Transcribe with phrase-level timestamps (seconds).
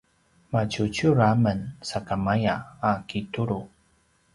[0.51, 2.55] maciuciur amen sakamaya
[2.89, 3.59] a kitulu